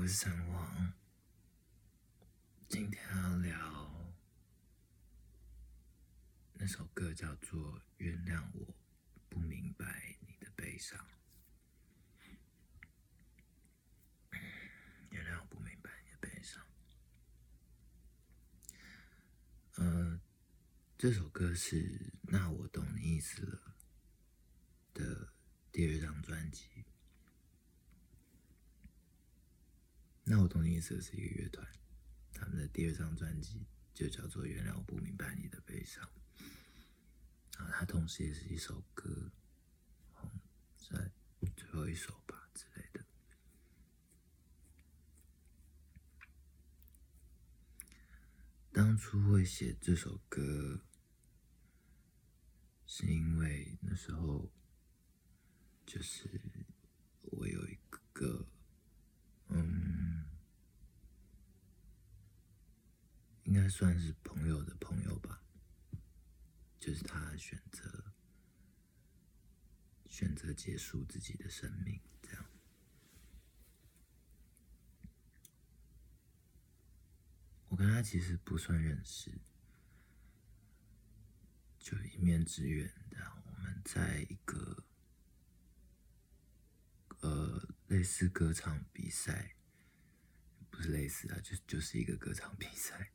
[0.00, 0.94] 我是陈黄，
[2.68, 4.14] 今天要聊
[6.54, 8.74] 那首歌，叫做《原谅我
[9.28, 10.98] 不明白你的悲伤》。
[15.10, 16.64] 原谅我不明白你的悲伤。
[19.74, 20.18] 呃，
[20.96, 21.76] 这首歌是
[22.22, 23.74] 《那我懂你意思了》
[24.98, 25.34] 的
[25.70, 26.86] 第二张专辑。
[30.32, 31.66] 那我懂你意思是一个乐团，
[32.32, 36.08] 他们的第二张专辑就叫做《原谅我不明白你的悲伤》，
[37.58, 39.32] 然后它同时也是一首歌，
[40.76, 41.10] 在
[41.56, 43.04] 最后一首吧之类的。
[48.70, 50.84] 当初会写这首歌，
[52.86, 54.48] 是因为那时候
[55.84, 56.40] 就是
[57.22, 57.76] 我有一
[58.12, 58.46] 个。
[63.44, 65.42] 应该算是朋友的朋友吧，
[66.80, 68.12] 就是他选择
[70.08, 72.44] 选择结束自己的生命，这样。
[77.68, 79.40] 我跟他其实不算认识，
[81.78, 82.92] 就一面之缘。
[83.10, 84.84] 这样，我们在一个
[87.20, 89.54] 呃类似歌唱比赛，
[90.68, 93.12] 不是类似啊，就就是一个歌唱比赛。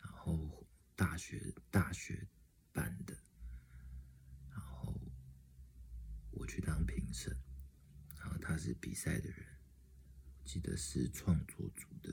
[0.00, 0.66] 后
[0.98, 2.26] 大学大学
[2.72, 3.16] 办的，
[4.50, 5.00] 然后
[6.32, 7.32] 我去当评审，
[8.16, 9.46] 然后他是比赛的人，
[10.44, 12.12] 记得是创作组的，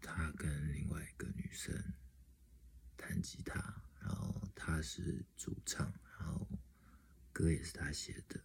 [0.00, 1.78] 他跟另外一个女生
[2.96, 3.60] 弹吉他，
[4.00, 6.48] 然后他是主唱，然后
[7.34, 8.42] 歌也是他写的，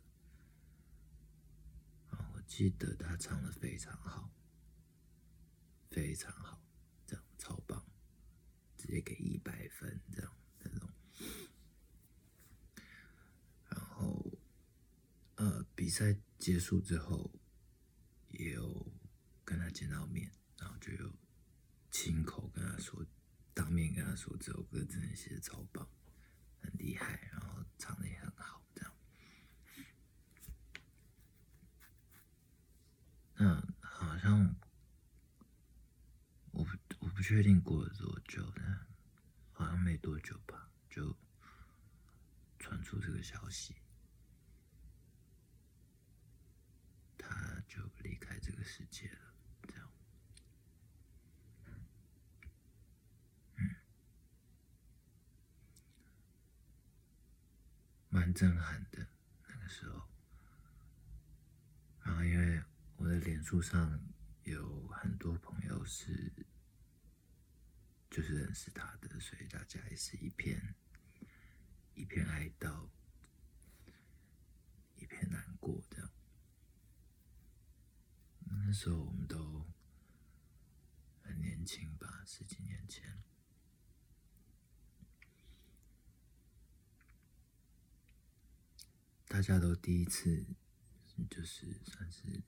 [2.12, 4.30] 然后我记得他唱的非常好，
[5.90, 6.60] 非常好。
[8.90, 10.90] 直接给一百分这样那种。
[13.70, 14.40] 然后，
[15.36, 17.32] 呃，比赛结束之后，
[18.30, 18.92] 也有
[19.46, 21.14] 跟他见到面，然后就有
[21.92, 23.06] 亲口跟他说，
[23.54, 25.88] 当面跟他说这首歌真的写的超棒，
[26.60, 28.92] 很厉害，然后唱的也很好，这样。
[33.36, 34.56] 那，好像。
[36.52, 38.69] 我不确定过了多久，呢
[39.80, 41.16] 没多久吧，就
[42.60, 43.76] 传出这个消息，
[47.18, 49.34] 他就离开这个世界了。
[49.68, 49.92] 这样，
[53.58, 53.76] 嗯，
[58.10, 59.08] 蛮震撼的
[59.48, 60.08] 那个时候。
[62.04, 62.64] 然后，因为
[62.98, 64.00] 我的脸书上
[64.44, 66.32] 有很多朋友是。
[68.10, 70.76] 就是认识他的，所以大家也是一片
[71.94, 72.90] 一片哀悼，
[74.96, 76.10] 一片难过这样。
[78.40, 79.66] 那时候我们都
[81.22, 83.22] 很年轻吧，十几年前，
[89.28, 90.48] 大家都第一次，
[91.30, 92.42] 就是算是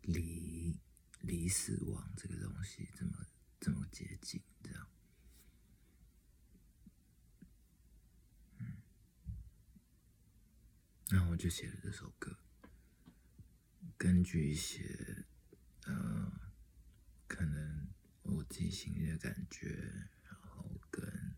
[0.00, 0.78] 离
[1.20, 3.26] 离死亡这个东西这么。
[3.60, 4.88] 这么接近，这样，
[8.56, 8.80] 嗯，
[11.10, 12.38] 然后我就写了这首歌，
[13.98, 15.26] 根据一些，
[15.84, 16.52] 呃，
[17.28, 17.88] 可能
[18.22, 19.68] 我自己心里的感觉，
[20.24, 21.36] 然后跟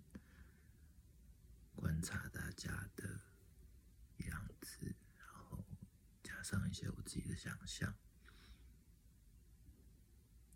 [1.74, 3.20] 观察大家的
[4.18, 5.66] 样子，然后
[6.22, 7.92] 加上一些我自己的想象，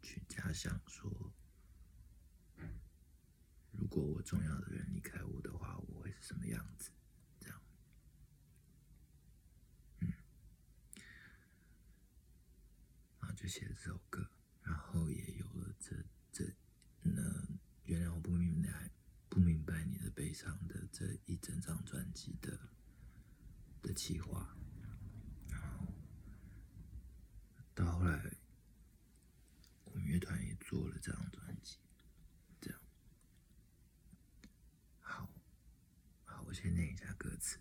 [0.00, 1.34] 去假想说。
[3.86, 6.90] 如果我重要的人离开我的话，我会是什么样子？
[7.38, 7.62] 这样，
[10.00, 10.12] 嗯，
[13.20, 14.28] 然后就写了这首歌，
[14.64, 15.94] 然后也有了这
[16.32, 16.52] 这
[17.00, 17.22] 那
[17.84, 18.90] 原谅我不明白
[19.28, 22.58] 不明白你的悲伤的这一整张专辑的
[23.82, 24.52] 的企划，
[25.48, 25.86] 然后
[27.72, 28.36] 到后来
[29.84, 31.78] 我们乐团也做了这张专辑。
[36.48, 37.58] 我先念一下歌词。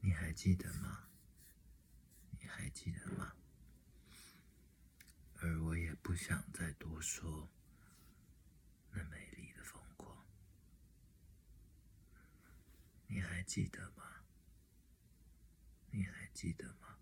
[0.00, 1.06] 你还记得吗？
[2.32, 3.32] 你还记得吗？
[5.36, 7.48] 而我也不想再多说
[8.90, 10.26] 那美丽的风光。
[13.06, 14.24] 你还记得吗？
[15.92, 16.98] 你还记得吗？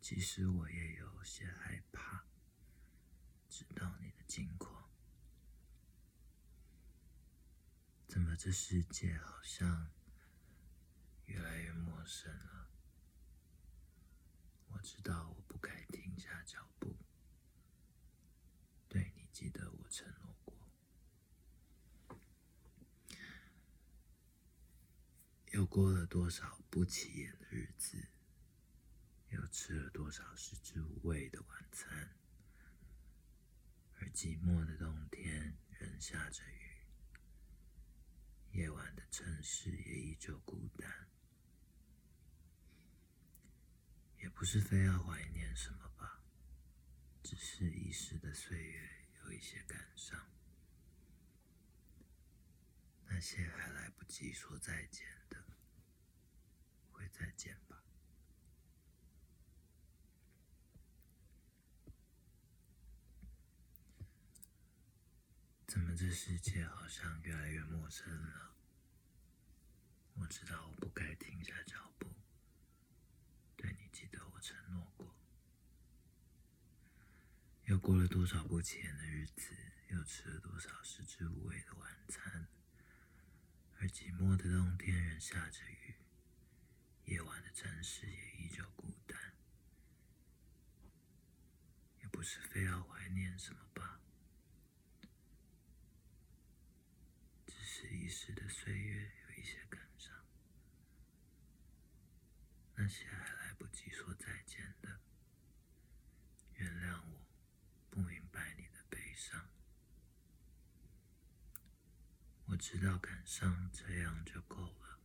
[0.00, 2.24] 其实我也有些害怕，
[3.48, 4.88] 知道你的近况。
[8.06, 9.90] 怎么这世界好像
[11.26, 12.70] 越来越陌生了？
[14.68, 16.96] 我知道我不该停下脚步，
[18.88, 20.56] 对你记得我承诺过。
[25.52, 28.08] 又过了多少不起眼的日子？
[29.30, 32.16] 又吃了多少食之无味的晚餐？
[33.98, 36.86] 而寂寞的冬天仍下着雨，
[38.52, 41.08] 夜晚的城市也依旧孤单。
[44.18, 46.20] 也不是非要怀念什么吧，
[47.22, 50.28] 只是遗失的岁月有一些感伤。
[53.06, 55.42] 那些还来不及说再见的，
[56.92, 57.82] 会再见吧。
[65.66, 68.54] 怎么这世界好像越来越陌生了？
[70.16, 72.06] 我知道我不该停下脚步，
[73.56, 75.14] 对你记得我承诺过。
[77.76, 79.54] 又过了多少不起眼的日子？
[79.90, 82.48] 又吃了多少食之无味的晚餐？
[83.78, 85.94] 而寂寞的冬天仍下着雨，
[87.04, 89.20] 夜晚的城市也依旧孤单。
[92.00, 94.00] 也不是非要怀念什么吧。
[97.46, 100.14] 只是遗失的岁月有一些感伤，
[102.74, 104.98] 那些还来不及说再见的，
[106.54, 107.15] 原谅我
[109.16, 109.48] 上。
[112.48, 115.00] 我知道赶上这样就够了，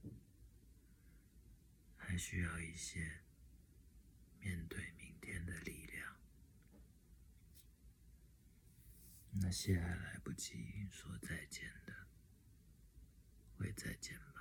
[1.97, 3.23] 还需要一些
[4.39, 6.15] 面对明天的力量。
[9.33, 12.07] 那些还来不及说再见的。
[13.57, 14.40] 会再见吧。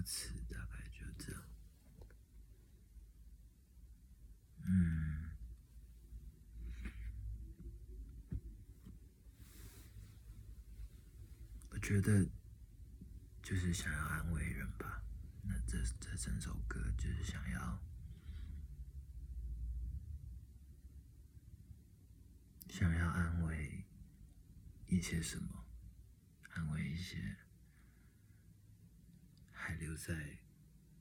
[0.00, 1.42] 歌词大概就这样。
[4.64, 5.30] 嗯，
[11.68, 12.26] 我觉得
[13.42, 15.02] 就是想要安慰人吧。
[15.42, 17.78] 那这这整首歌就是想要。
[22.70, 23.84] 想要安慰
[24.86, 25.66] 一些什么？
[26.54, 27.36] 安慰一些
[29.70, 30.36] 还留在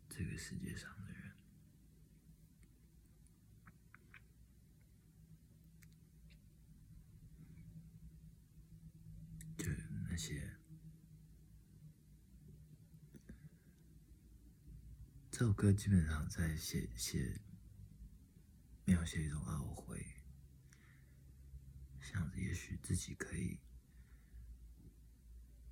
[0.07, 1.33] 这个世界上的人，
[9.57, 9.65] 就
[10.07, 10.55] 那些
[15.31, 17.41] 这首歌基本上在写写
[18.85, 20.05] 描写一种懊悔。
[21.99, 23.59] 想着，也许自己可以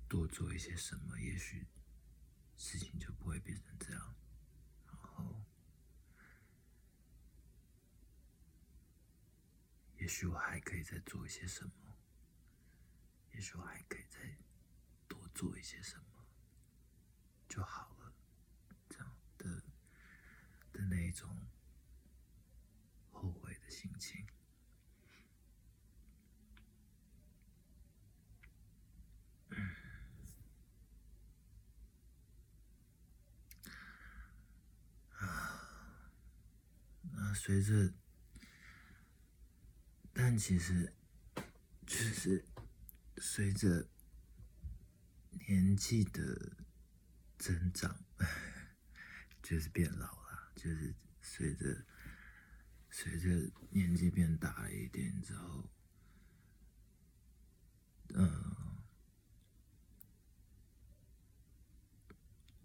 [0.08, 1.64] 多做一些什么，也许
[2.58, 4.14] 事情就不会变成这样。
[4.88, 5.42] 然后，
[9.96, 11.96] 也许我还可以再做一些什么，
[13.32, 14.36] 也许我还可以再
[15.06, 16.26] 多做一些什么
[17.48, 18.12] 就好了。
[18.90, 19.62] 这样的
[20.72, 21.46] 的那一种
[23.12, 24.26] 后悔的心情。
[37.38, 37.94] 随着，
[40.12, 40.92] 但其实
[41.86, 42.44] 就是
[43.18, 43.88] 随着
[45.46, 46.56] 年纪的
[47.38, 48.04] 增长，
[49.40, 50.52] 就是变老了。
[50.56, 50.92] 就是
[51.22, 51.86] 随着
[52.90, 55.70] 随着年纪变大了一点之后，
[58.08, 58.82] 嗯，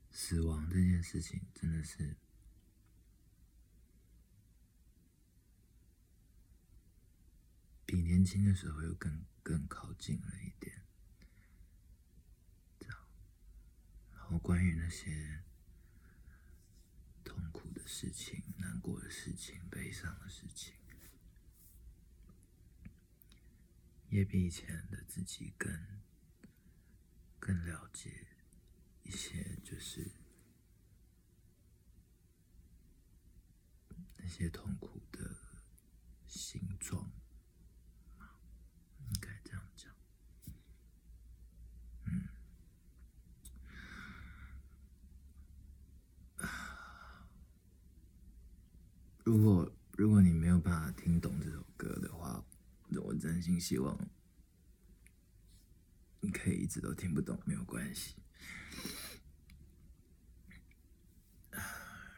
[0.09, 2.17] 死亡这件事情真的是。
[7.93, 10.81] 比年轻的时候又更更靠近了一点，
[12.79, 12.97] 这样。
[14.15, 15.43] 然后关于那些
[17.23, 20.73] 痛苦的事情、难过的事情、悲伤的事情，
[24.09, 25.71] 也比以前的自己更
[27.39, 28.25] 更了解
[29.03, 30.09] 一些，就是
[34.17, 35.43] 那些痛苦的。
[36.25, 37.11] 形状，
[38.97, 39.93] 应该这样讲。
[42.05, 42.27] 嗯，
[49.23, 52.43] 如果如果你没有办法听懂这首歌的话，
[53.01, 53.97] 我真心希望
[56.19, 58.15] 你可以一直都听不懂，没有关系。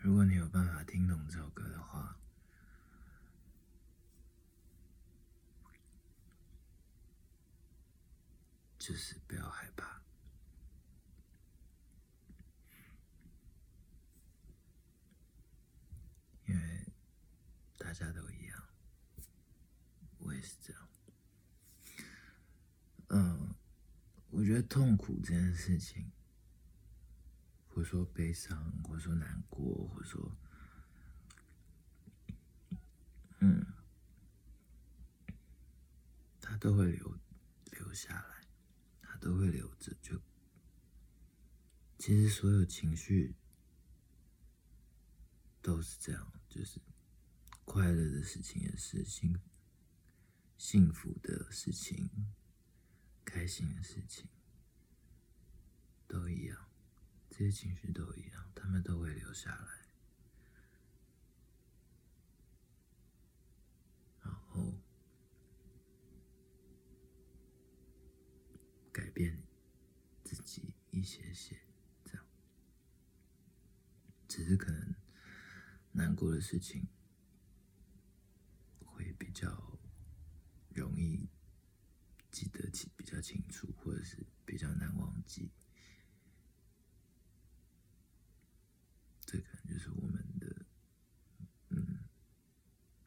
[0.02, 2.18] 如果你有办法听懂这首歌的话，
[8.78, 10.00] 就是不要害怕，
[16.46, 16.86] 因为
[17.86, 18.64] 大家都一样，
[20.18, 20.90] 我也是这样。
[23.10, 23.54] 嗯，
[24.32, 26.12] 我觉得痛苦这件事情。
[27.68, 30.38] 或说悲伤，或说难过，或者说，
[33.40, 33.64] 嗯，
[36.42, 37.20] 他都会留
[37.72, 38.48] 留下来，
[39.02, 39.94] 他都会留着。
[40.02, 40.20] 就
[42.00, 43.36] 其实所有情绪
[45.62, 46.80] 都是这样，就是
[47.66, 49.38] 快乐的事情也是，幸
[50.58, 52.10] 幸福的事情，
[53.26, 54.30] 开心的事情
[56.08, 56.70] 都一样。
[57.30, 59.86] 这些情绪都一样，他们都会留下来，
[64.22, 64.80] 然后
[68.94, 69.44] 改变
[70.24, 71.60] 自己一些些，
[72.06, 72.26] 这样，
[74.30, 74.96] 只是可能
[75.92, 76.88] 难过的事情
[79.36, 79.78] 较
[80.70, 81.28] 容易
[82.32, 85.52] 记得起比较清楚，或者是比较难忘记。
[89.26, 90.66] 这可能就是我们的，
[91.70, 92.08] 嗯，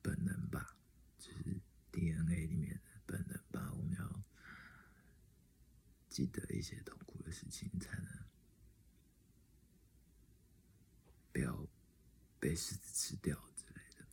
[0.02, 0.76] 本能吧，
[1.18, 3.72] 就是 DNA 里面的本能吧。
[3.72, 4.22] 我们要
[6.08, 8.26] 记得一些痛苦的事情，才能
[11.32, 11.66] 不要
[12.40, 14.06] 被狮子吃掉之类的。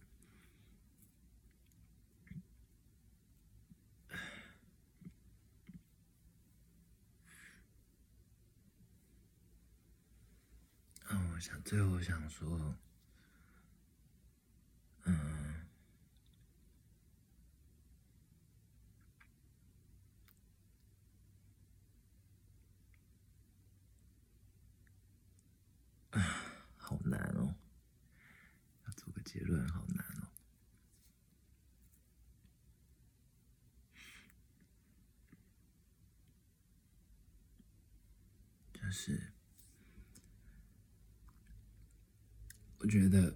[11.33, 12.75] 我想最后想说，
[15.05, 15.65] 嗯，
[26.77, 27.55] 好难哦，
[28.85, 30.29] 要做个结论，好难哦，
[38.71, 39.34] 就是。
[42.85, 43.35] 我觉得，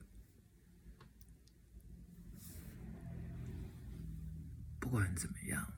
[4.80, 5.74] 不管怎么样，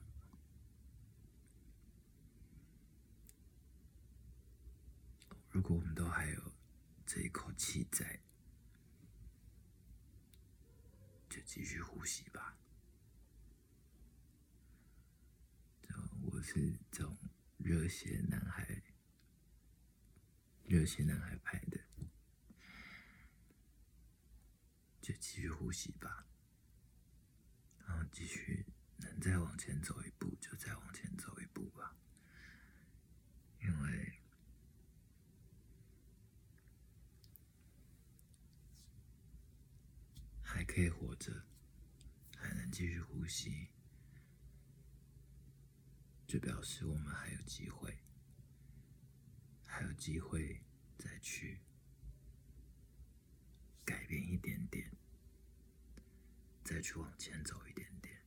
[5.48, 6.52] 如果我们都还有
[7.06, 8.20] 这一口气在，
[11.30, 12.54] 就继续呼吸吧。
[16.20, 17.16] 我是这种
[17.56, 18.82] 热血男孩，
[20.66, 21.81] 热血男孩派的。
[25.12, 26.24] 就继续呼吸吧，
[27.86, 28.64] 然后继续
[28.96, 31.94] 能再往前走一步就再往前走一步吧，
[33.60, 34.18] 因为
[40.40, 41.44] 还可以活着，
[42.34, 43.68] 还能继续呼吸，
[46.26, 47.98] 就表示我们还有机会，
[49.66, 50.62] 还有机会
[50.96, 51.60] 再去。
[53.84, 54.90] 改变一点点，
[56.72, 58.18] 再去往前走一点点，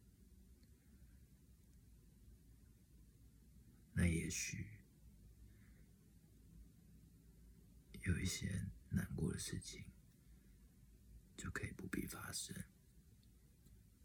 [3.92, 4.68] 那也许
[8.04, 9.84] 有一些难过的事情
[11.36, 12.56] 就可以不必发生，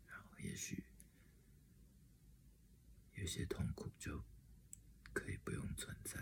[0.06, 0.82] 然后也许
[3.16, 4.25] 有些痛苦就
[5.12, 6.18] 可以不用存在，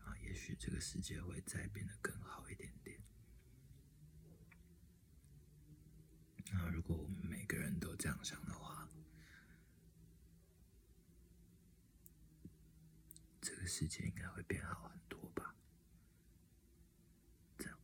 [0.00, 3.00] 啊也许这个世界会再变得更好一点点。
[6.52, 8.88] 那如果我们每个人都这样想的话，
[13.40, 15.54] 这个世界应该会变好很多吧？
[17.58, 17.78] 这样，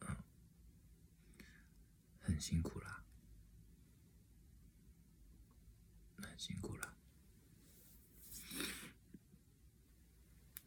[0.00, 0.16] 嗯，
[2.20, 3.04] 很辛苦啦，
[6.18, 6.96] 很辛苦了，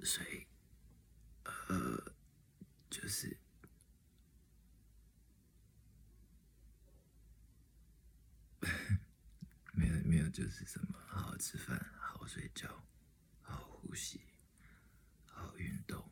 [0.04, 0.47] 所以，
[3.08, 3.38] 不是？
[9.72, 12.68] 没有没有，就是什么好好吃饭，好好睡觉，
[13.42, 14.20] 好好呼吸，
[15.26, 16.04] 好好运动。